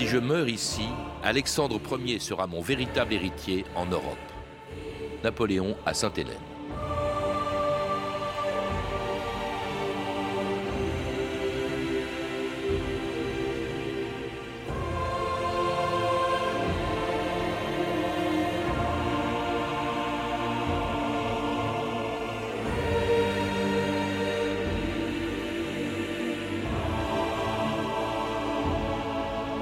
[0.00, 0.88] Si je meurs ici,
[1.22, 4.16] Alexandre Ier sera mon véritable héritier en Europe.
[5.22, 6.38] Napoléon à Sainte-Hélène.«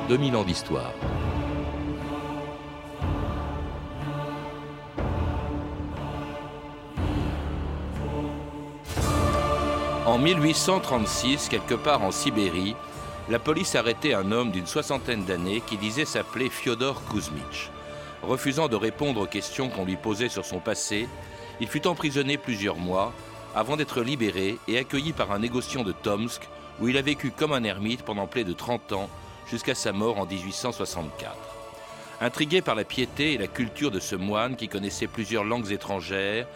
[0.09, 0.93] 2000 ans d'histoire.
[10.07, 12.75] En 1836, quelque part en Sibérie,
[13.29, 17.71] la police arrêtait un homme d'une soixantaine d'années qui disait s'appeler Fyodor Kuzmich.
[18.23, 21.07] Refusant de répondre aux questions qu'on lui posait sur son passé,
[21.61, 23.13] il fut emprisonné plusieurs mois
[23.55, 26.49] avant d'être libéré et accueilli par un négociant de Tomsk
[26.81, 29.11] où il a vécu comme un ermite pendant près de 30 ans
[29.51, 31.37] jusqu'à sa mort en 1864.
[32.21, 36.47] Intrigué par la piété et la culture de ce moine qui connaissait plusieurs langues étrangères,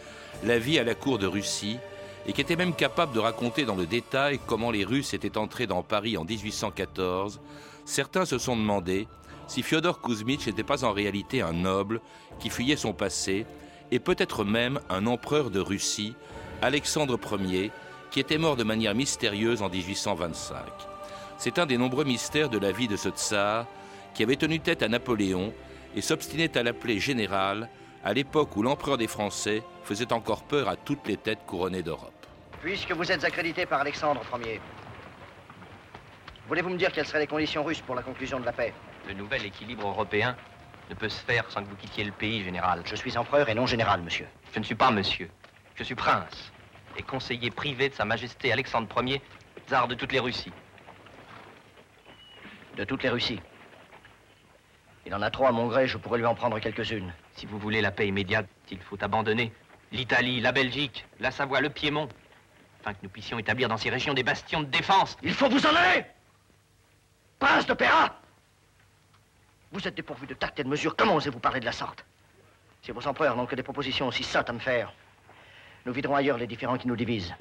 [0.44, 1.78] la vie à la cour de Russie,
[2.26, 5.66] et qui était même capable de raconter dans le détail comment les Russes étaient entrés
[5.66, 7.40] dans Paris en 1814,
[7.84, 9.08] certains se sont demandé
[9.46, 12.00] si Fyodor Kuzmich n'était pas en réalité un noble
[12.38, 13.46] qui fuyait son passé,
[13.90, 16.14] et peut-être même un empereur de Russie,
[16.62, 17.70] Alexandre Ier,
[18.10, 20.91] qui était mort de manière mystérieuse en 1825.
[21.44, 23.66] C'est un des nombreux mystères de la vie de ce tsar
[24.14, 25.52] qui avait tenu tête à Napoléon
[25.96, 27.68] et s'obstinait à l'appeler général
[28.04, 32.28] à l'époque où l'empereur des Français faisait encore peur à toutes les têtes couronnées d'Europe.
[32.60, 34.60] Puisque vous êtes accrédité par Alexandre Ier,
[36.46, 38.72] voulez-vous me dire quelles seraient les conditions russes pour la conclusion de la paix?
[39.08, 40.36] Le nouvel équilibre européen
[40.90, 42.84] ne peut se faire sans que vous quittiez le pays, général.
[42.84, 44.28] Je suis empereur et non général, monsieur.
[44.54, 45.28] Je ne suis pas monsieur.
[45.74, 46.52] Je suis prince
[46.96, 49.20] et conseiller privé de Sa Majesté Alexandre Ier,
[49.66, 50.52] tsar de toutes les Russies
[52.76, 53.40] de toutes les Russies.
[55.06, 57.12] Il en a trois à mon gré, je pourrais lui en prendre quelques-unes.
[57.34, 59.52] Si vous voulez la paix immédiate, il faut abandonner
[59.90, 62.08] l'Italie, la Belgique, la Savoie, le Piémont,
[62.80, 65.16] afin que nous puissions établir dans ces régions des bastions de défense.
[65.22, 66.04] Il faut vous en aller
[67.38, 68.20] Prince de Péra
[69.72, 72.04] Vous êtes dépourvu de tact et de mesure, comment osez-vous parler de la sorte
[72.82, 74.92] Si vos empereurs n'ont que des propositions aussi sottes à me faire,
[75.84, 77.34] nous viderons ailleurs les différends qui nous divisent.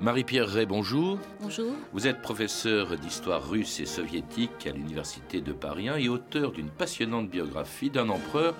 [0.00, 1.18] Marie-Pierre Ray, bonjour.
[1.42, 1.72] Bonjour.
[1.92, 7.28] Vous êtes professeur d'histoire russe et soviétique à l'Université de Paris et auteur d'une passionnante
[7.28, 8.54] biographie d'un empereur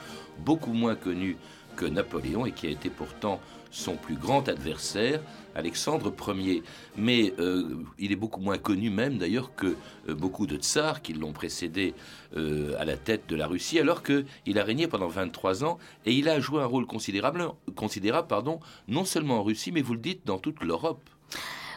[0.45, 1.39] beaucoup moins connu
[1.77, 3.41] que Napoléon et qui a été pourtant
[3.71, 5.23] son plus grand adversaire,
[5.55, 6.62] Alexandre Ier.
[6.99, 9.77] Mais euh, il est beaucoup moins connu même d'ailleurs que
[10.11, 11.95] euh, beaucoup de tsars qui l'ont précédé
[12.37, 16.12] euh, à la tête de la Russie, alors qu'il a régné pendant 23 ans et
[16.12, 20.01] il a joué un rôle considérable, considérable pardon, non seulement en Russie, mais vous le
[20.01, 21.09] dites, dans toute l'Europe.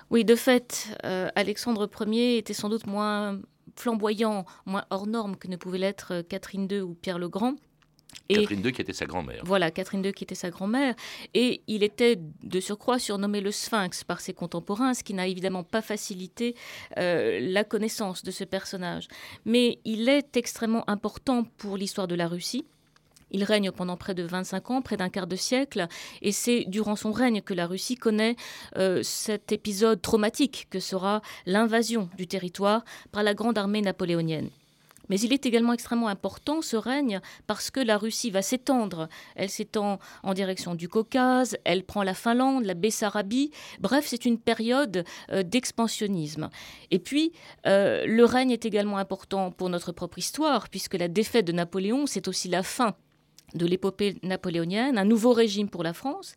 [0.10, 3.40] Oui, de fait, euh, Alexandre Ier était sans doute moins
[3.76, 7.56] flamboyant, moins hors norme que ne pouvait l'être euh, Catherine II ou Pierre le Grand.
[8.30, 9.42] Catherine II qui était sa grand-mère.
[9.44, 10.96] Voilà, Catherine II qui était sa grand-mère.
[11.34, 15.64] Et il était de surcroît surnommé le Sphinx par ses contemporains, ce qui n'a évidemment
[15.64, 16.56] pas facilité
[16.98, 19.08] euh, la connaissance de ce personnage.
[19.46, 22.66] Mais il est extrêmement important pour l'histoire de la Russie.
[23.34, 25.88] Il règne pendant près de 25 ans, près d'un quart de siècle,
[26.22, 28.36] et c'est durant son règne que la Russie connaît
[28.78, 34.50] euh, cet épisode traumatique que sera l'invasion du territoire par la grande armée napoléonienne.
[35.10, 39.10] Mais il est également extrêmement important, ce règne, parce que la Russie va s'étendre.
[39.36, 43.52] Elle s'étend en direction du Caucase, elle prend la Finlande, la Bessarabie.
[43.80, 46.50] Bref, c'est une période euh, d'expansionnisme.
[46.92, 47.34] Et puis,
[47.66, 52.06] euh, le règne est également important pour notre propre histoire, puisque la défaite de Napoléon,
[52.06, 52.96] c'est aussi la fin
[53.54, 56.36] de l'épopée napoléonienne, un nouveau régime pour la France.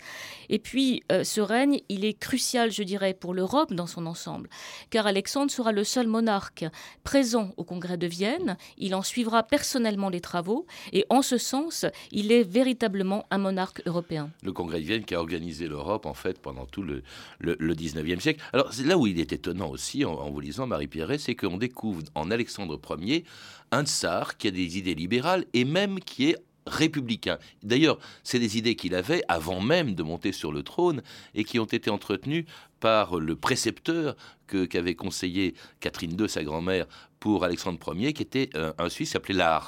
[0.48, 4.48] Et puis, euh, ce règne, il est crucial, je dirais, pour l'Europe dans son ensemble,
[4.90, 6.64] car Alexandre sera le seul monarque
[7.04, 8.56] présent au Congrès de Vienne.
[8.78, 13.82] Il en suivra personnellement les travaux, et en ce sens, il est véritablement un monarque
[13.86, 14.30] européen.
[14.42, 17.02] Le Congrès de Vienne qui a organisé l'Europe, en fait, pendant tout le,
[17.40, 18.42] le, 19e siècle.
[18.52, 22.30] Alors, là où il est étonnant aussi, en, vous lisant Marie-Pierre, c'est qu'on découvre en
[22.30, 23.24] Alexandre Ier
[23.72, 27.38] un tsar qui a des idées libérales et même qui est républicain.
[27.62, 31.02] D'ailleurs, c'est des idées qu'il avait avant même de monter sur le trône
[31.34, 32.46] et qui ont été entretenues
[32.80, 34.16] par le précepteur
[34.46, 36.86] qu'avait conseillé Catherine II, sa grand-mère,
[37.18, 39.62] pour Alexandre Ier, qui était un, un Suisse appelé la.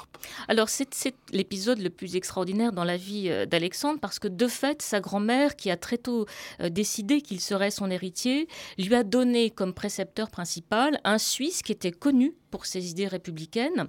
[0.47, 4.81] Alors c'est l'épisode le plus extraordinaire dans la vie euh, d'Alexandre parce que de fait,
[4.81, 6.25] sa grand-mère, qui a très tôt
[6.61, 8.47] euh, décidé qu'il serait son héritier,
[8.77, 13.87] lui a donné comme précepteur principal un Suisse qui était connu pour ses idées républicaines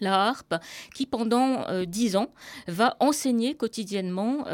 [0.00, 0.54] la harpe,
[0.94, 2.28] qui pendant dix ans
[2.68, 4.44] va enseigner quotidiennement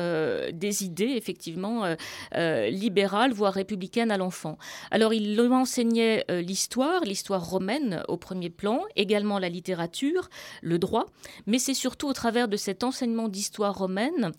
[0.53, 1.97] des idées effectivement
[2.35, 4.59] libérales, voire républicaines à l'enfant.
[4.91, 10.29] Alors il enseignait l'histoire, l'histoire romaine au premier plan, également la littérature,
[10.63, 11.07] le droit,
[11.47, 14.33] mais c'est surtout au travers de cet enseignement d'histoire romaine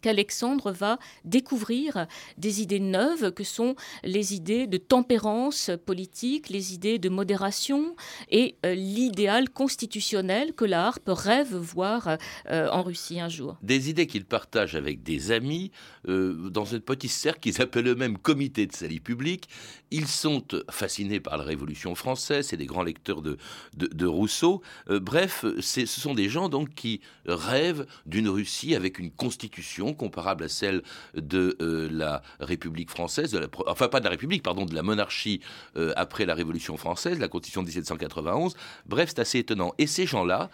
[0.00, 2.06] qu'Alexandre va découvrir
[2.36, 3.74] des idées neuves que sont
[4.04, 7.96] les idées de tempérance politique, les idées de modération
[8.30, 12.16] et euh, l'idéal constitutionnel que la harpe rêve voir
[12.50, 13.56] euh, en Russie un jour.
[13.62, 15.70] Des idées qu'il partage avec des amis
[16.08, 19.48] euh, dans une petite cercle qu'ils appellent eux-mêmes comité de salut public.
[19.90, 23.38] Ils sont fascinés par la Révolution française, c'est des grands lecteurs de,
[23.76, 24.62] de, Rousseau.
[24.88, 30.48] bref, ce sont des gens donc qui rêvent d'une Russie avec une constitution comparable à
[30.48, 30.82] celle
[31.14, 34.82] de euh, la République française, de la, enfin pas de la République, pardon, de la
[34.82, 35.40] monarchie
[35.76, 38.54] euh, après la Révolution française, la Constitution de 1791.
[38.86, 39.74] Bref, c'est assez étonnant.
[39.78, 40.50] Et ces gens-là,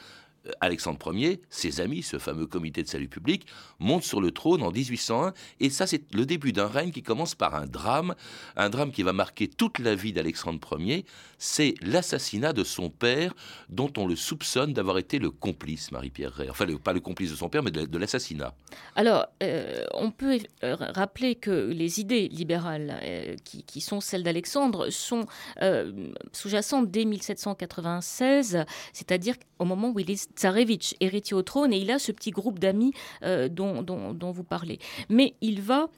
[0.61, 3.47] Alexandre Ier, ses amis, ce fameux comité de salut public,
[3.79, 5.33] montent sur le trône en 1801.
[5.61, 8.15] Et ça, c'est le début d'un règne qui commence par un drame,
[8.57, 11.05] un drame qui va marquer toute la vie d'Alexandre Ier.
[11.39, 13.35] C'est l'assassinat de son père,
[13.69, 16.51] dont on le soupçonne d'avoir été le complice, Marie-Pierre Ray.
[16.51, 18.55] Enfin, pas le complice de son père, mais de, l'assassinat.
[18.97, 24.91] Alors, euh, on peut euh, rappeler que les idées libérales, euh, qui, sont celles d'Alexandre,
[24.91, 25.27] sont
[26.33, 31.91] sous-jacentes dès 1796, c'est-à-dire au moment où il est Tsarevitch, héritier au trône, et il
[31.91, 32.93] a ce petit groupe d'amis
[33.23, 34.79] euh, dont, dont, vous parlez.
[35.09, 35.89] Mais il va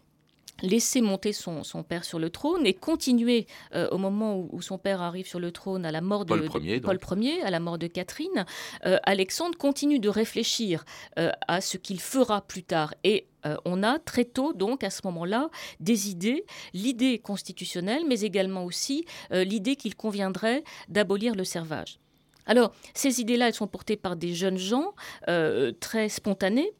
[0.63, 4.79] laisser monter son, son, père sur le trône et continuer euh, au moment où, son
[4.79, 7.61] père arrive sur le trône à la mort de Paul Ier, Paul Ier à la
[7.61, 8.47] mort de Catherine,
[8.87, 10.85] euh, Alexandre continue de réfléchir
[11.17, 13.27] à ce qu'il fera plus tard et
[13.65, 16.45] on a très tôt, donc, à ce moment-là, des idées,
[16.75, 22.01] l'idée constitutionnelle, mais également aussi l'idée qu'il conviendrait d'abolir le servage.
[22.47, 24.95] Alors, ces idées-là, elles sont portées par des jeunes gens
[25.29, 26.73] euh, très spontanés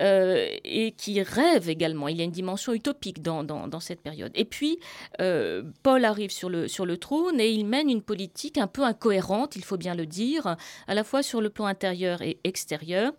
[0.00, 2.08] euh, et qui rêvent également.
[2.08, 4.32] Il y a une dimension utopique dans, cette période.
[4.34, 4.78] Et puis,
[5.20, 8.82] euh, Paul arrive sur le, sur le trône et il mène une politique un peu
[8.84, 10.56] incohérente, il faut bien le dire,
[10.86, 13.12] à la fois sur le plan intérieur et extérieur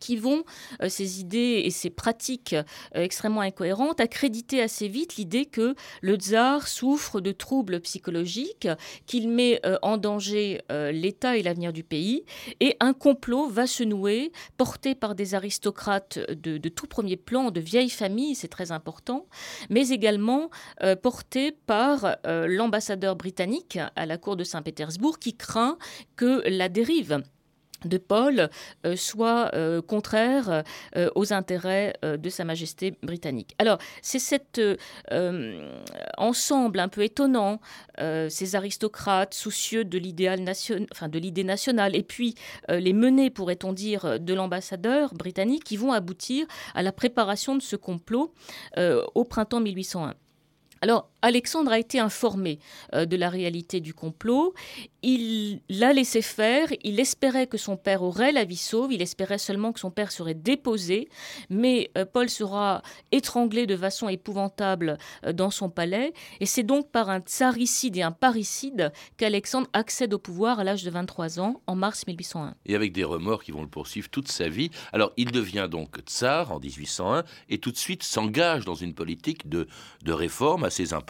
[0.00, 0.42] qui vont,
[0.82, 2.64] euh, ces idées et ces pratiques euh,
[2.94, 8.68] extrêmement incohérentes, accréditer assez vite l'idée que le tsar souffre de troubles psychologiques,
[9.06, 12.24] qu'il met euh, en danger l'État et l'avenir du pays,
[12.60, 17.50] et un complot va se nouer, porté par des aristocrates de, de tout premier plan,
[17.50, 19.26] de vieilles familles, c'est très important,
[19.68, 20.48] mais également
[21.02, 25.76] porté par l'ambassadeur britannique à la cour de Saint-Pétersbourg qui craint
[26.16, 27.22] que la dérive
[27.84, 28.50] de Paul
[28.86, 30.62] euh, soit euh, contraire
[30.96, 33.54] euh, aux intérêts de Sa Majesté britannique.
[33.58, 34.60] Alors, c'est cet
[36.16, 37.60] ensemble un peu étonnant,
[37.98, 42.34] ces aristocrates soucieux de de l'idée nationale, et puis
[42.68, 47.76] les menées, pourrait-on dire, de l'ambassadeur britannique, qui vont aboutir à la préparation de ce
[47.76, 48.32] complot
[49.14, 50.14] au printemps 1801.
[50.82, 52.58] Alors, Alexandre a été informé
[52.94, 54.54] euh, de la réalité du complot.
[55.02, 56.68] Il l'a laissé faire.
[56.82, 58.92] Il espérait que son père aurait la vie sauve.
[58.92, 61.08] Il espérait seulement que son père serait déposé.
[61.50, 62.82] Mais euh, Paul sera
[63.12, 66.12] étranglé de façon épouvantable euh, dans son palais.
[66.40, 70.84] Et c'est donc par un tsaricide et un parricide qu'Alexandre accède au pouvoir à l'âge
[70.84, 72.54] de 23 ans, en mars 1801.
[72.66, 74.70] Et avec des remords qui vont le poursuivre toute sa vie.
[74.92, 79.48] Alors, il devient donc tsar en 1801 et tout de suite s'engage dans une politique
[79.48, 79.66] de,
[80.02, 81.09] de réforme assez importante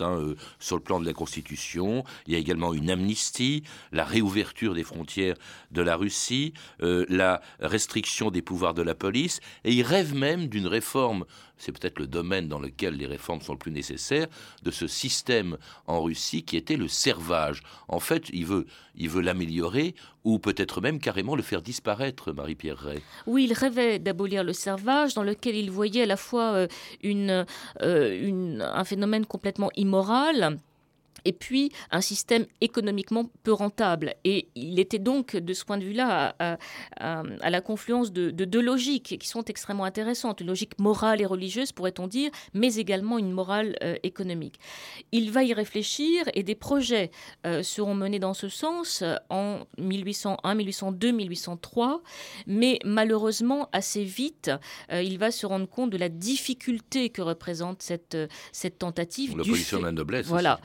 [0.00, 2.04] hein, euh, sur le plan de la Constitution.
[2.26, 3.62] Il y a également une amnistie,
[3.92, 5.36] la réouverture des frontières
[5.70, 6.52] de la Russie,
[6.82, 11.24] euh, la restriction des pouvoirs de la police, et il rêve même d'une réforme
[11.58, 14.26] c'est peut-être le domaine dans lequel les réformes sont le plus nécessaires,
[14.62, 17.62] de ce système en Russie qui était le servage.
[17.88, 18.66] En fait, il veut
[19.00, 23.00] il veut l'améliorer ou peut-être même carrément le faire disparaître, Marie-Pierre Ray.
[23.26, 26.66] Oui, il rêvait d'abolir le servage dans lequel il voyait à la fois euh,
[27.02, 27.46] une,
[27.80, 30.58] une, un phénomène complètement immoral
[31.28, 34.14] et puis un système économiquement peu rentable.
[34.24, 39.18] Et il était donc, de ce point de vue-là, à, la confluence de, deux logiques
[39.18, 40.40] qui sont extrêmement intéressantes.
[40.40, 44.58] Une logique morale et religieuse, pourrait-on dire, mais également une morale euh, économique.
[45.12, 47.10] Il va y réfléchir et des projets
[47.46, 52.02] euh, seront menés dans ce sens en 1801, 1802, 1803,
[52.46, 54.50] mais malheureusement, assez vite,
[54.92, 58.16] euh, il va se rendre compte de la difficulté que représente cette,
[58.52, 59.36] cette tentative.
[59.36, 60.26] L'opposition de la noblesse.
[60.26, 60.58] Voilà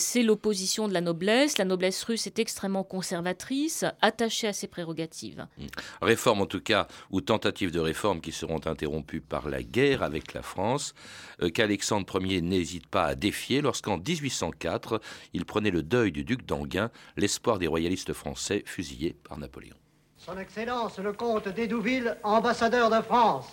[0.00, 1.58] c'est l'opposition de la noblesse.
[1.58, 5.46] La noblesse russe est extrêmement conservatrice, attachée à ses prérogatives.
[5.58, 5.66] Mmh.
[6.02, 10.34] Réforme en tout cas, ou tentatives de réforme qui seront interrompues par la guerre avec
[10.34, 10.94] la France,
[11.42, 15.00] euh, qu'Alexandre Ier n'hésite pas à défier lorsqu'en 1804,
[15.34, 19.76] il prenait le deuil du duc d'Anguin, l'espoir des royalistes français fusillés par Napoléon.
[20.18, 23.46] Son Excellence le comte d'Édouville, ambassadeur de France.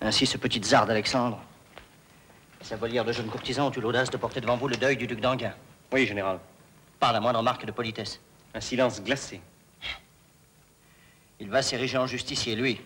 [0.00, 1.42] Ainsi, ce petit tsar d'Alexandre
[2.62, 5.06] sa volière de jeunes courtisans ont eu l'audace de porter devant vous le deuil du
[5.06, 5.52] duc d'Anguin.
[5.92, 6.38] Oui, général.
[7.00, 8.20] Par la moindre marque de politesse.
[8.54, 9.40] Un silence glacé.
[11.40, 12.80] Il va s'ériger en justicier, lui.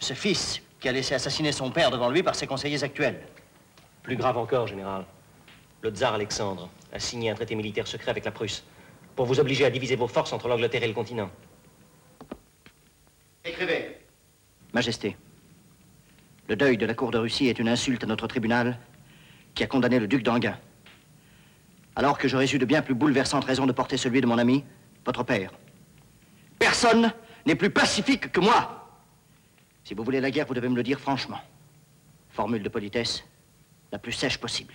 [0.00, 3.22] Ce fils qui a laissé assassiner son père devant lui par ses conseillers actuels.
[4.02, 5.04] Plus grave encore, général.
[5.80, 8.64] Le tsar Alexandre a signé un traité militaire secret avec la Prusse
[9.14, 11.30] pour vous obliger à diviser vos forces entre l'Angleterre et le continent.
[13.44, 13.98] Écrivez.
[14.72, 15.16] Majesté,
[16.52, 18.78] le deuil de la cour de Russie est une insulte à notre tribunal
[19.54, 20.58] qui a condamné le duc d'Anguin.
[21.96, 24.62] Alors que j'aurais eu de bien plus bouleversantes raisons de porter celui de mon ami,
[25.06, 25.50] votre père.
[26.58, 27.10] Personne
[27.46, 28.86] n'est plus pacifique que moi.
[29.82, 31.40] Si vous voulez la guerre, vous devez me le dire franchement.
[32.28, 33.24] Formule de politesse
[33.90, 34.74] la plus sèche possible.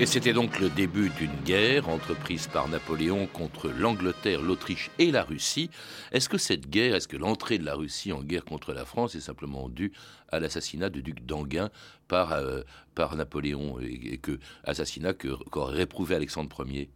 [0.00, 5.24] Et c'était donc le début d'une guerre entreprise par Napoléon contre l'Angleterre, l'Autriche et la
[5.24, 5.70] Russie.
[6.12, 9.16] Est-ce que cette guerre, est-ce que l'entrée de la Russie en guerre contre la France
[9.16, 9.90] est simplement due
[10.30, 11.70] à l'assassinat du duc d'Anguin
[12.06, 12.62] par, euh,
[12.94, 16.90] par Napoléon et, que assassinat qu'aurait réprouvé Alexandre Ier?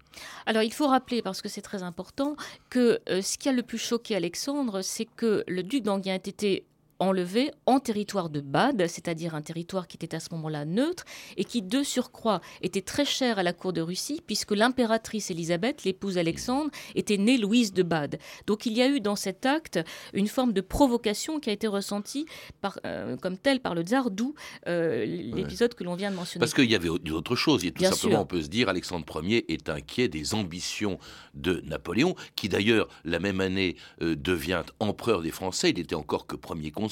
[0.47, 2.37] Alors il faut rappeler, parce que c'est très important,
[2.71, 6.17] que euh, ce qui a le plus choqué Alexandre, c'est que le duc d'Anguin ait
[6.19, 6.67] été
[7.03, 11.05] enlevé en territoire de Bade, c'est-à-dire un territoire qui était à ce moment-là neutre
[11.37, 15.83] et qui, de surcroît, était très cher à la cour de Russie, puisque l'impératrice Élisabeth,
[15.85, 18.19] l'épouse d'Alexandre, était née Louise de Bade.
[18.47, 19.81] Donc il y a eu dans cet acte
[20.15, 22.27] une forme de provocation qui a été ressentie
[22.61, 24.35] par, euh, comme telle par le tsar, d'où
[24.69, 26.41] euh, l'épisode que l'on vient de mentionner.
[26.41, 27.65] Parce qu'il y avait autre chose.
[27.65, 30.99] A tout simplement, on peut se dire, Alexandre Ier est inquiet des ambitions
[31.35, 35.71] de Napoléon, qui d'ailleurs, la même année, euh, devient empereur des Français.
[35.71, 36.92] Il n'était encore que premier consul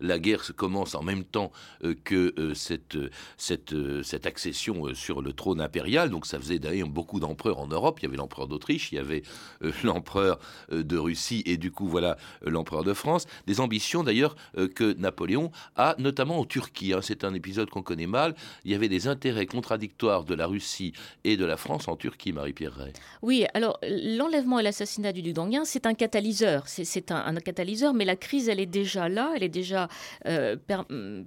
[0.00, 1.50] la guerre se commence en même temps
[1.84, 2.98] euh, que euh, cette,
[3.36, 6.10] cette, euh, cette accession sur le trône impérial.
[6.10, 7.98] Donc ça faisait d'ailleurs beaucoup d'empereurs en Europe.
[8.00, 9.22] Il y avait l'empereur d'Autriche, il y avait
[9.84, 10.38] l'empereur
[10.70, 13.26] de Russie et du coup voilà l'empereur de France.
[13.46, 14.36] Des ambitions d'ailleurs
[14.74, 16.92] que Napoléon a notamment en Turquie.
[16.92, 17.00] Hein.
[17.02, 18.34] C'est un épisode qu'on connaît mal.
[18.64, 20.92] Il y avait des intérêts contradictoires de la Russie
[21.24, 22.92] et de la France en Turquie, Marie-Pierre Ray.
[23.22, 25.30] Oui, alors l'enlèvement et l'assassinat du duc
[25.64, 26.64] c'est un catalyseur.
[26.66, 29.88] C'est un catalyseur, mais la crise, elle est déjà là elle est déjà
[30.26, 30.56] euh,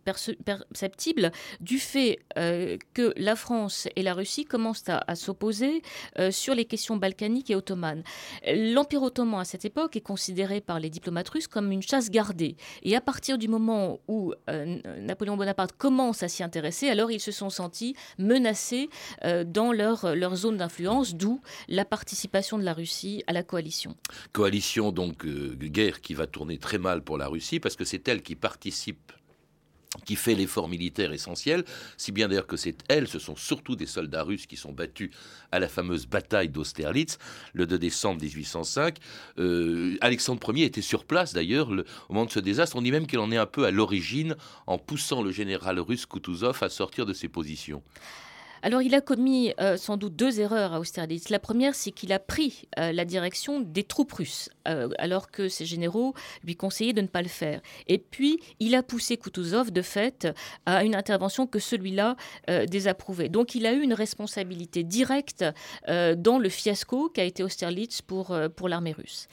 [0.06, 5.82] perceptible du fait euh, que la France et la Russie commencent à, s'opposer
[6.20, 8.04] euh, sur les questions balkaniques et ottomanes.
[8.48, 12.56] L'Empire ottoman à cette époque est considéré par les diplomates russes comme une chasse gardée.
[12.84, 14.34] Et à partir du moment où
[15.00, 18.90] Napoléon Bonaparte commence à s'y intéresser, alors ils se sont sentis menacés
[19.46, 23.96] dans leur, leur zone d'influence, d'où la participation de la Russie à la coalition.
[24.32, 28.22] Coalition, donc, guerre qui va tourner très mal pour la Russie parce que c'est elle
[28.22, 29.12] qui participe
[30.06, 31.64] qui fait l'effort militaire essentiel,
[31.98, 35.12] si bien d'ailleurs que c'est elle, ce sont surtout des soldats russes qui sont battus
[35.52, 37.18] à la fameuse bataille d'Austerlitz
[37.54, 38.98] le 2 décembre 1805.
[39.38, 42.76] Euh, Alexandre Ier était sur place d'ailleurs au moment de ce désastre.
[42.76, 44.36] On dit même qu'il en est un peu à l'origine
[44.68, 47.84] en poussant le général russe Kutuzov à sortir de ses positions.
[48.66, 51.28] Alors, il a commis euh, sans doute deux erreurs à Austerlitz.
[51.28, 55.50] La première, c'est qu'il a pris euh, la direction des troupes russes, euh, alors que
[55.50, 56.14] ses généraux
[56.46, 57.60] lui conseillaient de ne pas le faire.
[57.88, 60.30] Et puis, il a poussé Kutuzov, de fait,
[60.66, 62.16] à une intervention que celui-là
[62.70, 63.28] désapprouvait.
[63.28, 65.44] Donc, il a eu une responsabilité directe
[65.88, 69.28] dans le fiasco qu'a été Austerlitz pour, pour l'armée russe.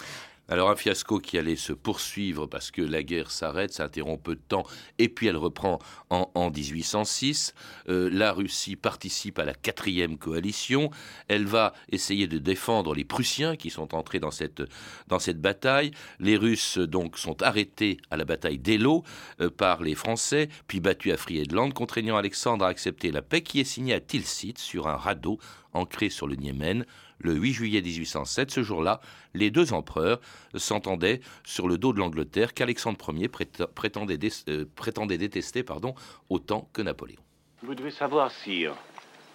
[0.50, 4.40] Alors un fiasco qui allait se poursuivre parce que la guerre s'arrête, s'interrompt peu de
[4.40, 4.64] temps,
[4.98, 5.78] et puis elle reprend
[6.10, 7.54] en, 1806.
[7.88, 10.90] Euh, la Russie participe à la quatrième coalition.
[11.28, 14.62] Elle va essayer de défendre les Prussiens qui sont entrés dans cette,
[15.06, 15.92] dans cette bataille.
[16.18, 19.04] Les Russes donc sont arrêtés à la bataille d'Elo
[19.40, 23.60] euh, par les Français, puis battus à Friedland, contraignant Alexandre à accepter la paix qui
[23.60, 25.38] est signée à Tilsit sur un radeau
[25.72, 26.84] ancré sur le Niémen
[27.20, 28.50] le 8 juillet 1807.
[28.50, 29.00] Ce jour-là,
[29.34, 30.20] les deux empereurs
[30.54, 35.94] s'entendaient sur le dos de l'Angleterre qu'Alexandre Ier prétendait, euh, prétendait détester pardon,
[36.28, 37.20] autant que Napoléon.
[37.62, 38.74] Vous devez savoir, sire,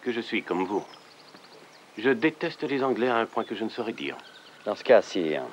[0.01, 0.85] que je suis comme vous.
[1.97, 4.17] Je déteste les Anglais à un point que je ne saurais dire.
[4.65, 5.43] Dans ce cas, sire,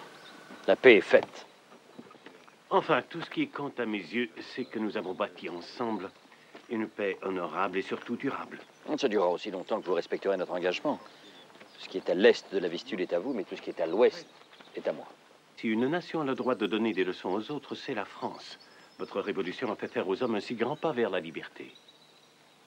[0.67, 1.47] la paix est faite.
[2.71, 6.11] Enfin, tout ce qui compte à mes yeux, c'est que nous avons bâti ensemble
[6.71, 8.59] une paix honorable et surtout durable.
[8.97, 10.99] Ça durera aussi longtemps que vous respecterez notre engagement.
[11.83, 13.71] Ce qui est à l'est de la Vistule est à vous, mais tout ce qui
[13.71, 14.27] est à l'ouest
[14.77, 15.07] est à moi.
[15.57, 18.59] Si une nation a le droit de donner des leçons aux autres, c'est la France.
[18.99, 21.73] Votre révolution a fait faire aux hommes un si grand pas vers la liberté.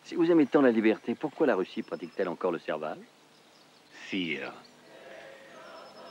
[0.03, 2.97] Si vous aimez tant la liberté, pourquoi la Russie pratique-t-elle encore le serval?
[4.09, 4.51] Sire,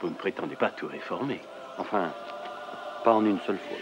[0.01, 1.41] vous ne prétendez pas tout réformer.
[1.79, 2.13] Enfin,
[3.05, 3.77] pas en une seule fois.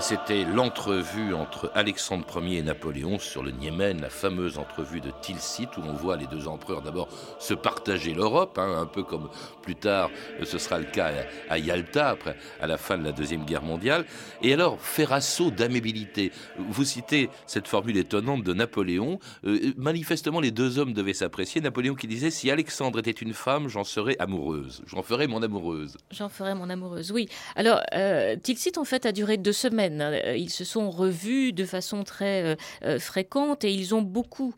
[0.00, 5.68] C'était l'entrevue entre Alexandre Ier et Napoléon sur le Niémen, la fameuse entrevue de Tilsit,
[5.78, 9.30] où on voit les deux empereurs d'abord se partager l'Europe, hein, un peu comme
[9.62, 10.10] plus tard
[10.40, 11.10] euh, ce sera le cas
[11.48, 14.04] à Yalta, après, à la fin de la Deuxième Guerre mondiale.
[14.42, 16.30] Et alors, faire assaut d'amabilité.
[16.58, 19.18] Vous citez cette formule étonnante de Napoléon.
[19.44, 21.60] Euh, manifestement, les deux hommes devaient s'apprécier.
[21.60, 24.82] Napoléon qui disait Si Alexandre était une femme, j'en serais amoureuse.
[24.86, 25.96] J'en ferais mon amoureuse.
[26.10, 27.28] J'en ferais mon amoureuse, oui.
[27.56, 31.64] Alors, euh, Tilsit, en fait, a duré deux semaines euh, ils se sont revus de
[31.64, 34.54] façon très euh, euh, fréquente et ils ont beaucoup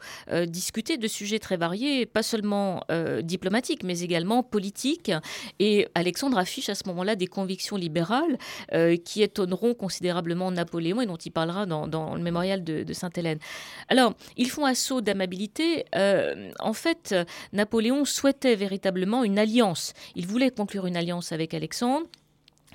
[0.47, 2.83] discuté de sujets très variés, pas seulement
[3.23, 5.11] diplomatiques, mais également politiques.
[5.59, 8.39] Et Alexandre affiche à ce moment-là des convictions libérales
[9.05, 13.39] qui étonneront considérablement Napoléon et dont il parlera dans, le mémorial de, de Sainte-Hélène.
[13.89, 15.85] Alors, ils font assaut d'amabilité.
[15.95, 17.15] en fait,
[17.53, 19.93] Napoléon souhaitait véritablement une alliance.
[20.15, 22.07] Il voulait conclure une alliance avec Alexandre.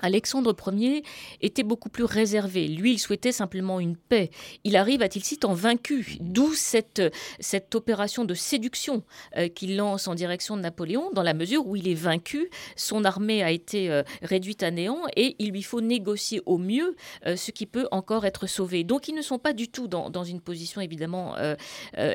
[0.00, 1.02] Alexandre Ier
[1.40, 2.68] était beaucoup plus réservé.
[2.68, 4.30] Lui, il souhaitait simplement une paix.
[4.64, 7.02] Il arrive à Tilsit en vaincu, d'où cette,
[7.40, 9.04] cette opération de séduction
[9.36, 13.04] euh, qu'il lance en direction de Napoléon, dans la mesure où il est vaincu, son
[13.04, 16.96] armée a été euh, réduite à néant et il lui faut négocier au mieux
[17.26, 18.84] euh, ce qui peut encore être sauvé.
[18.84, 21.34] Donc ils ne sont pas du tout dans, dans une position évidemment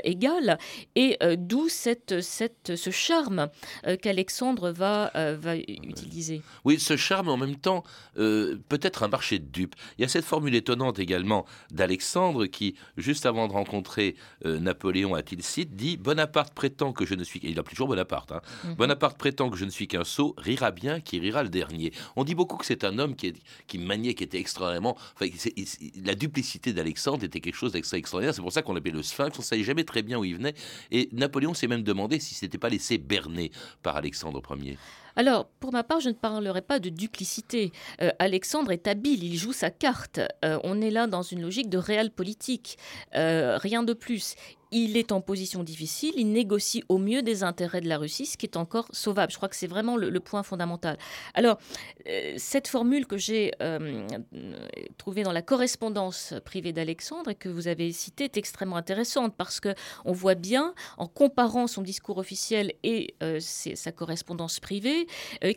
[0.04, 0.58] égale
[0.96, 3.50] et d'où cette, cette, ce charme
[4.02, 6.42] qu'Alexandre va, va utiliser.
[6.66, 7.69] Oui, ce charme en même temps
[8.18, 9.76] euh, peut-être un marché de dupes.
[9.98, 15.14] Il y a cette formule étonnante également d'Alexandre qui, juste avant de rencontrer euh, Napoléon
[15.16, 17.40] à Tilsit, dit Bonaparte prétend que je ne suis.
[17.44, 18.32] Il appelle toujours Bonaparte.
[18.32, 18.42] Hein.
[18.64, 18.76] Mhm.
[18.76, 21.92] Bonaparte prétend que je ne suis qu'un sot, rira bien qui rira le dernier.
[22.16, 23.36] On dit beaucoup que c'est un homme qui, est,
[23.68, 24.98] qui maniait, qui était extraordinairement.
[26.04, 28.34] la duplicité d'Alexandre était quelque chose d'extraordinaire.
[28.34, 29.38] C'est pour ça qu'on l'appelait le Sphinx.
[29.38, 30.56] On ne savait jamais très bien où il venait.
[30.92, 33.52] Et Napoléon s'est même demandé si s'était pas laissé berner
[33.84, 34.78] par Alexandre Ier.
[35.16, 37.72] Alors, pour ma part, je ne parlerai pas de duplicité.
[38.01, 40.19] Euh, Alexandre est habile, il joue sa carte.
[40.45, 42.78] Euh, on est là dans une logique de réel politique.
[43.15, 44.36] Euh, rien de plus
[44.71, 48.38] il est en position difficile, il négocie au mieux des intérêts de la Russie, ce
[48.38, 49.32] qui est encore sauvable.
[49.32, 50.97] Je crois que c'est vraiment le, point fondamental.
[51.34, 51.58] Alors,
[52.08, 54.05] euh, cette formule que j'ai euh,
[54.97, 59.60] trouvée dans la correspondance privée d'Alexandre et que vous avez citée est extrêmement intéressante parce
[59.60, 59.73] que
[60.05, 65.08] on voit bien, en comparant son discours officiel et euh, sa correspondance privée,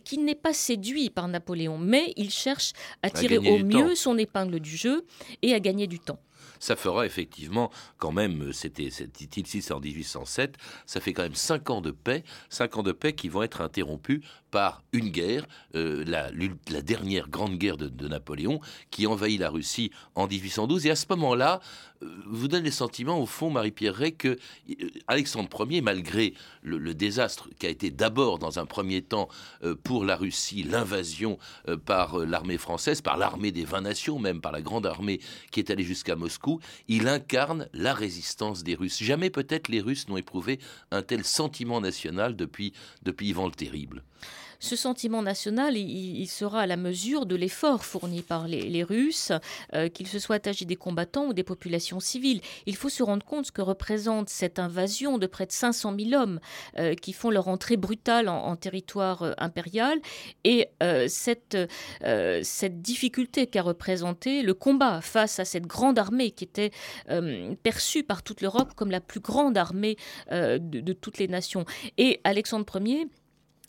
[0.04, 2.72] qu'il n'est pas séduit par Napoléon, mais il cherche
[3.02, 5.04] à tirer au mieux son épingle du jeu
[5.42, 6.18] et à gagner du temps
[6.58, 11.70] ça fera effectivement quand même, euh, c'était dit-il en 1807, ça fait quand même cinq
[11.70, 14.20] ans de paix, cinq ans de paix qui vont être interrompus
[14.52, 16.30] par une guerre, euh, la,
[16.82, 18.60] dernière grande guerre de, Napoléon,
[18.90, 20.86] qui envahit la Russie en 1812.
[20.86, 21.60] Et à ce moment-là,
[22.02, 24.38] euh, vous donne les sentiments, au fond, Marie-Pierre Ray, que
[25.08, 29.28] Alexandre Ier, malgré le, désastre qui a été d'abord, dans un premier temps,
[29.82, 31.38] pour la Russie, l'invasion
[31.86, 35.70] par l'armée française, par l'armée des 20 nations, même par la grande armée qui est
[35.70, 39.02] allée jusqu'à Moscou, il incarne la résistance des Russes.
[39.02, 40.58] Jamais peut-être les Russes n'ont éprouvé
[40.90, 44.02] un tel sentiment national depuis, depuis Ivan le Terrible
[44.58, 49.32] ce sentiment national, il, sera à la mesure de l'effort fourni par les, Russes,
[49.74, 52.40] euh, qu'il se soit agi des combattants ou des populations civiles.
[52.66, 56.20] Il faut se rendre compte ce que représente cette invasion de près de 500 000
[56.20, 56.40] hommes
[56.78, 59.98] euh, qui font leur entrée brutale en, territoire euh, impérial
[60.44, 60.68] et
[61.08, 61.56] cette,
[62.82, 66.70] difficulté qu'a représenté le combat face à cette grande armée qui était
[67.62, 69.96] perçue par toute l'Europe comme la plus grande armée
[70.30, 71.64] de, de toutes les nations.
[71.98, 73.08] Et Alexandre Ier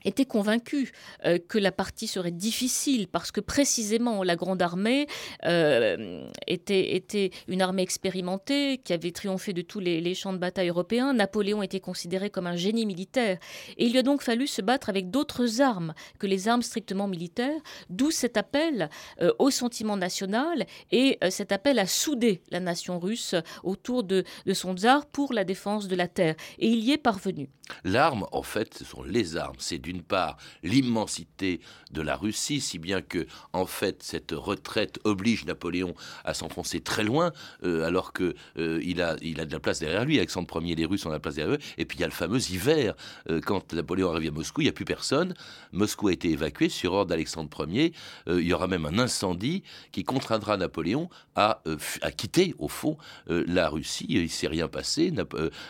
[0.05, 0.91] était convaincu
[1.25, 5.07] euh, que la partie serait difficile parce que précisément la Grande Armée
[5.45, 10.69] euh, était, était une armée expérimentée qui avait triomphé de tous les, champs de bataille
[10.69, 11.13] européens.
[11.13, 13.37] Napoléon était considéré comme un génie militaire
[13.77, 17.07] et il lui a donc fallu se battre avec d'autres armes que les armes strictement
[17.07, 18.89] militaires, d'où cet appel
[19.21, 24.53] euh, au sentiment national et cet appel à souder la nation russe autour de, de
[24.53, 26.35] son tsar pour la défense de la terre.
[26.59, 27.49] Et il y est parvenu.
[27.83, 29.55] L'arme, en fait, ce sont les armes.
[29.59, 34.99] C'est du d'une part l'immensité de la Russie, si bien que en fait cette retraite
[35.03, 35.93] oblige Napoléon
[36.25, 37.31] à s'enfoncer très loin,
[37.63, 40.17] euh, alors que euh, il a il a de la place derrière lui.
[40.17, 41.59] Alexandre Ier, les Russes ont de la place derrière eux.
[41.77, 42.95] Et puis il y a le fameux hiver
[43.29, 45.35] euh, quand Napoléon arrive à Moscou, il n'y a plus personne.
[45.71, 47.93] Moscou a été évacué sur ordre d'Alexandre Ier.
[48.27, 51.61] il y aura même un incendie qui contraindra Napoléon à,
[52.01, 52.97] à quitter au fond
[53.27, 54.07] la Russie.
[54.09, 55.13] Il s'est rien passé.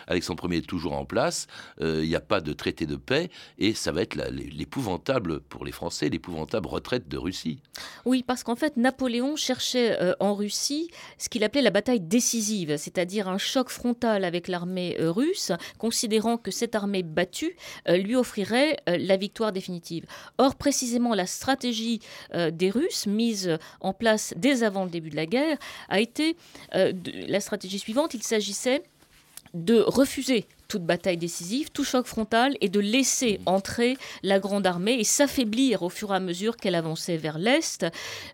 [0.07, 1.47] Alexandre Ier est toujours en place.
[2.01, 5.71] Il n'y a pas de traité de paix, et ça va être l'épouvantable pour les
[5.71, 7.59] Français, l'épouvantable retraite de Russie.
[8.05, 13.27] Oui, parce qu'en fait, Napoléon cherchait en Russie ce qu'il appelait la bataille décisive, c'est-à-dire
[13.27, 17.55] un choc frontal avec l'armée russe, considérant que cette armée battue
[17.87, 20.05] lui offrirait la victoire définitive.
[20.37, 21.99] Or, précisément, la stratégie
[22.33, 25.57] des Russes, mise en place dès avant le début de la guerre,
[25.89, 26.37] a été
[26.71, 28.13] la stratégie suivante.
[28.13, 28.83] Il s'agissait
[29.53, 34.93] de refuser toute bataille décisive, tout choc frontal, et de laisser entrer la grande armée
[34.93, 37.85] et s'affaiblir au fur et à mesure qu'elle avançait vers l'Est.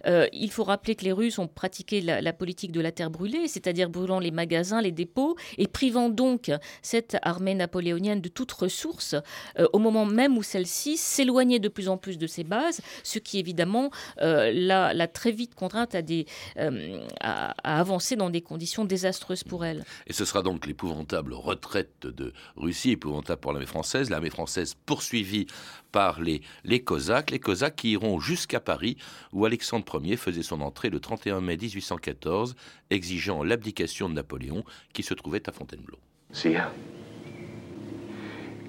[0.06, 3.50] Euh, il faut rappeler que les Russes ont pratiqué la, politique de la terre brûlée,
[3.50, 6.50] c'est-à-dire brûlant les magasins, les dépôts, et privant donc
[6.82, 9.16] cette armée napoléonienne de toute ressource,
[9.60, 13.20] euh, au moment même où celle-ci s'éloignait de plus en plus de ses bases, ce
[13.20, 16.26] qui évidemment euh, l'a, très vite contrainte à, des,
[16.56, 19.84] à, à avancer dans des conditions désastreuses pour elle.
[20.08, 24.10] Et ce sera donc l'épouvantable retraite de Russie, épouvantable pour l'armée française.
[24.10, 25.48] L'armée française poursuivie
[25.92, 26.42] par les,
[26.84, 28.98] Cosaques, les Cosaques qui iront jusqu'à Paris,
[29.34, 32.56] où Alexandre Ier faisait son entrée le 31 mai 1814,
[32.90, 34.64] exigeant l'abdication de Napoléon,
[34.94, 35.98] qui se trouvait à Fontainebleau.
[36.32, 36.70] Sire,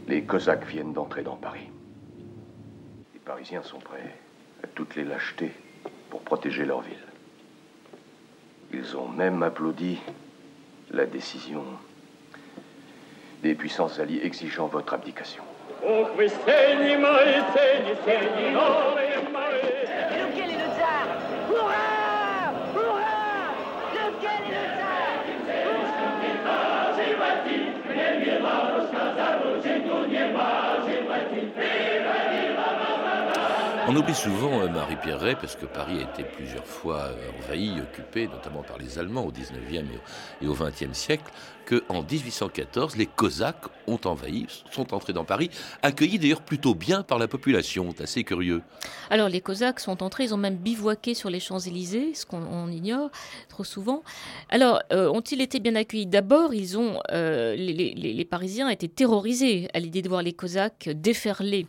[0.08, 1.68] les Cosaques viennent d'entrer dans Paris.
[3.14, 4.16] Les Parisiens sont prêts
[4.62, 5.52] à toutes les lâchetés
[6.08, 7.06] pour protéger leur ville.
[8.72, 9.98] Ils ont même applaudi
[10.90, 11.64] la décision
[13.42, 15.42] des puissances alliées exigeant votre abdication.
[34.00, 38.28] Oublie souvent euh, Marie Pierret, parce que Paris a été plusieurs fois euh, envahi, occupé,
[38.28, 39.84] notamment par les Allemands au 19e
[40.40, 41.30] et au 20e siècle,
[41.68, 45.50] qu'en 1814, les Cosaques ont envahi, sont entrés dans Paris,
[45.82, 47.92] accueillis d'ailleurs plutôt bien par la population.
[47.94, 48.62] C'est assez curieux.
[49.10, 53.10] Alors les Cosaques sont entrés, ils ont même bivouaqué sur les Champs-Élysées, ce qu'on ignore
[53.50, 54.02] trop souvent.
[54.48, 56.06] Alors, euh, ont-ils été bien accueillis?
[56.06, 61.66] D'abord, ils ont, les, les Parisiens étaient terrorisés à l'idée de voir les Cosaques déferler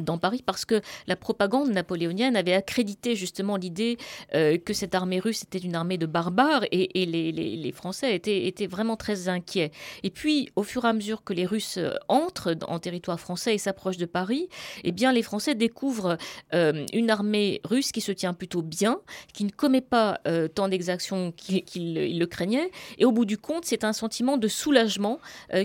[0.00, 3.98] dans Paris parce que la propagande napoléonienne avait accrédité justement l'idée
[4.34, 8.96] euh, que cette armée russe était une armée de barbares et, les, Français étaient, vraiment
[8.96, 9.72] très inquiets.
[10.02, 13.54] Et puis, au fur et à mesure que les Russes euh, entrent en territoire français
[13.54, 14.48] et s'approchent de Paris,
[14.84, 16.16] eh bien, les Français découvrent
[16.54, 19.00] euh, une armée russe qui se tient plutôt bien,
[19.32, 20.20] qui ne commet pas
[20.54, 22.70] tant d'exactions qu'ils le craignaient.
[22.98, 25.18] Et au bout du compte, c'est un sentiment de soulagement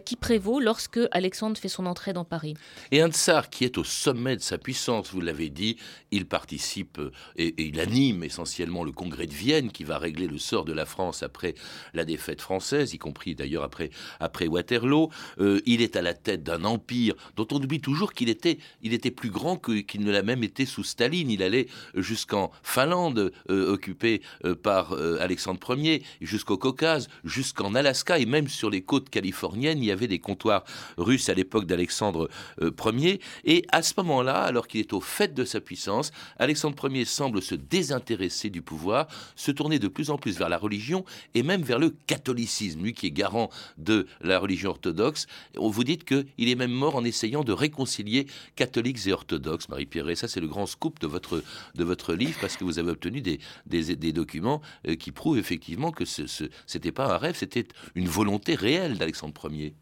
[0.06, 2.56] qui prévaut lorsque Alexandre fait son entrée dans Paris.
[2.92, 5.78] Et un tsar qui est au sommet de sa puissance, vous l'avez dit,
[6.12, 10.38] il participe euh, et, il anime essentiellement le congrès de Vienne qui va régler le
[10.38, 11.56] sort de la France après
[11.94, 15.10] la défaite française, y compris d'ailleurs après, après Waterloo.
[15.40, 18.94] Euh, il est à la tête d'un empire dont on oublie toujours qu'il était, il
[18.94, 21.30] était plus grand qu'il ne l'a même été sous Staline.
[21.30, 24.22] Il allait jusqu'en Finlande, euh, occupée
[24.64, 29.92] par Alexandre Ier, jusqu'au Caucase, jusqu'en Alaska et même sur les côtes californiennes, il y
[29.92, 30.64] avait des comptoirs
[30.98, 32.30] russes à l'époque d'Alexandre
[32.62, 33.20] Ier.
[33.44, 37.06] Et à ce moment là alors qu'il est au fait de sa puissance, Alexandre Ier
[37.06, 41.44] semble se désintéresser du pouvoir, se tourner de plus en plus vers la religion et
[41.44, 45.28] même vers le catholicisme, lui qui est garant de la religion orthodoxe.
[45.56, 50.10] Vous dites qu'il est même mort en essayant de réconcilier catholiques et orthodoxes, Marie-Pierre.
[50.10, 51.44] Et ça, c'est le grand scoop de votre,
[51.76, 55.92] de votre livre, parce que vous avez obtenu des, des, documents euh, qui prouvent effectivement
[55.92, 56.44] que ce
[56.74, 59.74] n'était pas un rêve, c'était une volonté réelle d'Alexandre Ier.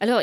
[0.00, 0.22] Alors,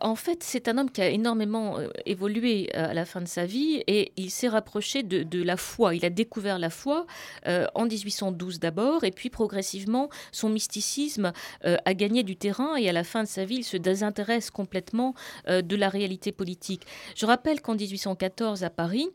[0.00, 3.28] en fait, c'est un homme qui a énormément euh, évolué euh, à la fin de
[3.28, 5.94] sa vie et il s'est rapproché de, la foi.
[5.94, 7.06] Il a découvert la foi
[7.46, 11.32] euh, en 1812 d'abord et puis progressivement son mysticisme
[11.64, 14.50] euh, a gagné du terrain et à la fin de sa vie il se désintéresse
[14.50, 15.14] complètement
[15.48, 16.82] de la réalité politique.
[17.16, 19.08] Je rappelle qu'en 1814 à Paris,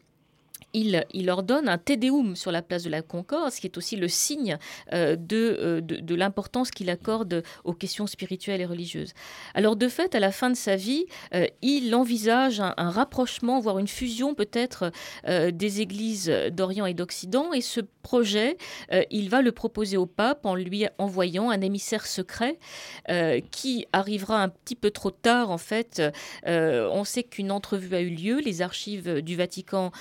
[0.73, 4.07] il, ordonne un Tédéum sur la place de la Concorde, ce qui est aussi le
[4.07, 4.57] signe
[4.93, 9.13] euh, euh, de, de, l'importance qu'il accorde aux questions spirituelles et religieuses.
[9.53, 13.79] Alors de fait, à la fin de sa vie, euh, il envisage un, rapprochement, voire
[13.79, 14.91] une fusion peut-être
[15.25, 18.57] des églises d'Orient et d'Occident, et ce projet,
[19.11, 22.57] il va le proposer au pape en lui envoyant un émissaire secret
[23.51, 26.01] qui arrivera un petit peu trop tard en fait.
[26.45, 29.91] on sait qu'une entrevue a eu lieu, les archives du Vatican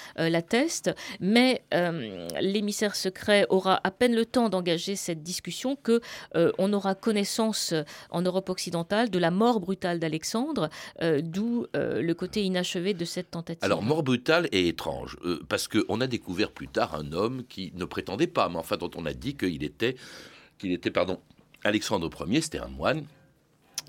[1.21, 6.01] mais euh, l'émissaire secret aura à peine le temps d'engager cette discussion que
[6.35, 10.69] euh, on aura connaissance euh, en Europe occidentale de la mort brutale d'Alexandre,
[11.23, 13.63] d'où le côté inachevé de cette tentative.
[13.63, 15.17] Alors mort brutale et étrange,
[15.49, 18.91] parce qu'on a découvert plus tard un homme qui ne prétendait pas, mais enfin dont
[18.97, 19.97] on a dit qu'il était,
[20.59, 21.21] qu'il était, pardon,
[21.65, 23.05] Alexandre Ier, c'était un moine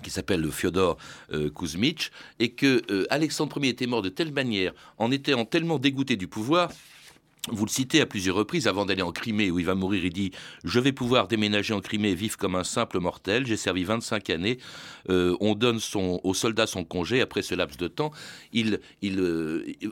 [0.02, 0.98] qui s'appelle le Fyodor
[1.34, 5.80] euh, Kuzmich, et que euh, Alexandre Ier était mort de telle manière, en étant tellement
[5.80, 6.70] dégoûté du pouvoir,
[7.48, 10.04] vous le citez à plusieurs reprises avant d'aller en Crimée où il va mourir.
[10.04, 10.32] Il dit
[10.64, 13.48] Je vais pouvoir déménager en Crimée vivre comme un simple mortel.
[13.48, 14.60] J'ai servi 25 années.
[15.10, 18.12] Euh, on donne son, aux soldats son congé après ce laps de temps.
[18.52, 19.20] Il, il,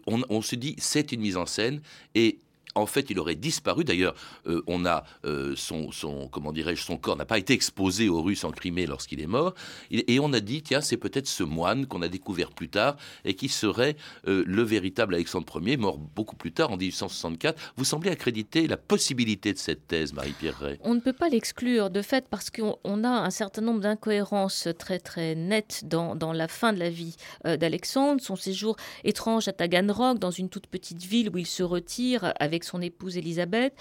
[0.07, 1.81] on, on se dit C'est une mise en scène.
[2.15, 2.39] Et
[2.77, 3.83] en fait, il aurait disparu.
[3.83, 4.15] D'ailleurs,
[4.47, 5.89] euh, on a euh, son,
[6.31, 9.53] comment dirais-je, son corps n'a pas été exposé aux Russes en Crimée lorsqu'il est mort.
[9.91, 13.33] Et on a dit, tiens, c'est peut-être ce moine qu'on a découvert plus tard et
[13.33, 13.95] qui serait
[14.27, 17.73] euh, le véritable Alexandre Ier, mort beaucoup plus tard, en 1864.
[17.77, 20.77] Vous semblez accréditer la possibilité de cette thèse, Marie-Pierre Ray.
[20.81, 24.99] On ne peut pas l'exclure, de fait, parce qu'on a un certain nombre d'incohérences très
[24.99, 28.21] très nettes dans, dans, la fin de la vie d'Alexandre.
[28.21, 32.63] Son séjour étrange à Taganrog, dans une toute petite ville où il se retire avec
[32.67, 33.73] son épouse Elisabeth.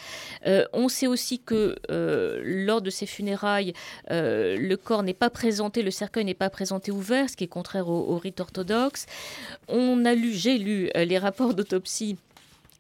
[0.46, 3.75] Euh, on sait aussi que euh, lors de ses funérailles,
[4.11, 7.49] euh, le corps n'est pas présenté, le cercueil n'est pas présenté ouvert, ce qui est
[7.49, 9.07] contraire au, au rite orthodoxe.
[9.68, 12.16] On a lu, j'ai lu les rapports d'autopsie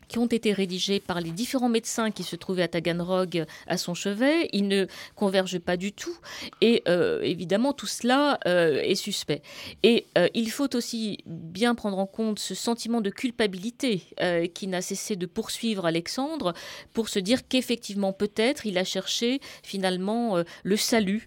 [0.08, 3.94] qui ont été rédigés par les différents médecins qui se trouvaient à Taganrog à son
[3.94, 4.48] chevet.
[4.52, 6.16] Ils ne convergent pas du tout.
[6.60, 9.42] Et euh, évidemment, tout cela euh, est suspect.
[9.82, 14.02] Et euh, il faut aussi bien prendre en compte ce sentiment de culpabilité
[14.54, 16.54] qui n'a cessé de poursuivre Alexandre
[16.92, 21.26] pour se dire qu'effectivement, peut-être, il a cherché finalement le salut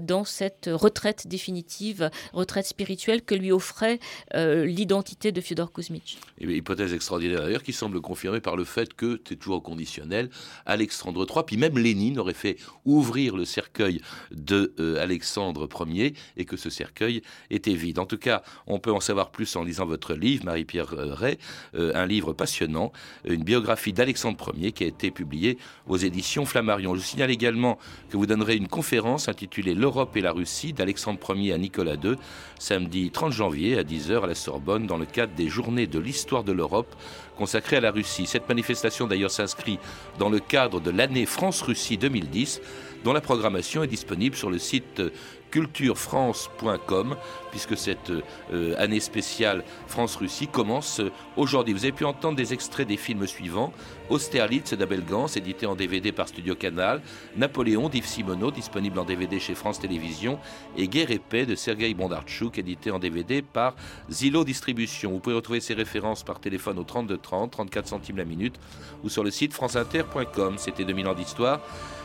[0.00, 3.98] dans cette retraite définitive, retraite spirituelle que lui offrait
[4.34, 6.18] l'identité de Fyodor Kuzmich.
[6.40, 10.30] Hypothèse extraordinaire d'ailleurs qui semble confirmer par le fait que, c'est toujours conditionnel,
[10.66, 16.44] Alexandre III, puis même Lénine aurait fait ouvrir le cercueil de euh, Alexandre Ier et
[16.44, 17.98] que ce cercueil était vide.
[17.98, 21.38] En tout cas, on peut en savoir plus en lisant votre livre, Marie-Pierre Ray,
[21.74, 22.92] euh, un livre passionnant,
[23.24, 26.94] une biographie d'Alexandre Ier qui a été publiée aux éditions Flammarion.
[26.94, 27.78] Je signale également
[28.10, 32.16] que vous donnerez une conférence intitulée L'Europe et la Russie d'Alexandre Ier à Nicolas II,
[32.58, 36.44] samedi 30 janvier à 10h à la Sorbonne dans le cadre des journées de l'histoire
[36.44, 36.94] de l'Europe
[37.40, 38.26] consacrée à la Russie.
[38.26, 39.78] Cette manifestation d'ailleurs s'inscrit
[40.18, 42.60] dans le cadre de l'année France-Russie 2010
[43.02, 45.02] dont la programmation est disponible sur le site
[45.50, 47.16] culturefrance.com,
[47.50, 48.10] puisque cette
[48.52, 51.74] euh, année spéciale France-Russie commence euh, aujourd'hui.
[51.74, 53.72] Vous avez pu entendre des extraits des films suivants
[54.10, 57.00] Austerlitz d'Abel Gans, édité en DVD par Studio Canal,
[57.36, 60.38] Napoléon d'Yves Simoneau, disponible en DVD chez France Télévisions,
[60.76, 63.76] et Guerre et de Sergei Bondarchuk, édité en DVD par
[64.10, 65.12] Zillow Distribution.
[65.12, 68.58] Vous pouvez retrouver ces références par téléphone au 32 30, 34 centimes la minute,
[69.04, 70.54] ou sur le site franceinter.com.
[70.58, 71.60] C'était 2000 ans d'histoire.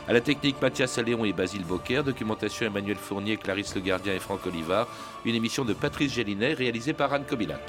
[0.08, 2.02] À la technique, Mathias Alléon et Basile Bocquer.
[2.04, 4.86] Documentation Emmanuel Fournier, Clarisse Le Gardien et Franck Olivard.
[5.24, 7.60] Une émission de Patrice Gélinet réalisée par Anne Kobilac.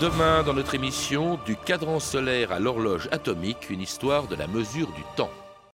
[0.00, 4.86] Demain, dans notre émission, du cadran solaire à l'horloge atomique, une histoire de la mesure
[4.92, 5.30] du temps.